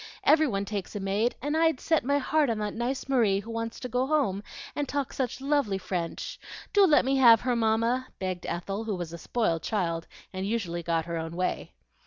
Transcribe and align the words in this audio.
Every 0.23 0.47
one 0.47 0.65
takes 0.65 0.95
a 0.95 0.99
maid, 0.99 1.35
and 1.43 1.55
I'd 1.55 1.79
set 1.79 2.03
my 2.03 2.17
heart 2.17 2.49
on 2.49 2.57
that 2.57 2.73
nice 2.73 3.07
Marie 3.07 3.39
who 3.39 3.51
wants 3.51 3.79
to 3.81 3.87
go 3.87 4.07
home, 4.07 4.41
and 4.75 4.89
talks 4.89 5.15
such 5.15 5.39
lovely 5.41 5.77
French. 5.77 6.39
Do 6.73 6.87
let 6.87 7.05
me 7.05 7.17
have 7.17 7.41
her, 7.41 7.55
Mamma!" 7.55 8.07
begged 8.17 8.47
Ethel, 8.47 8.85
who 8.85 8.95
was 8.95 9.13
a 9.13 9.19
spoiled 9.19 9.61
child 9.61 10.07
and 10.33 10.43
usually 10.47 10.81
got 10.81 11.05
her 11.05 11.17
own 11.17 11.35
way. 11.35 11.73